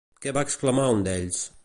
[0.25, 1.45] Què va exclamar un d'ells?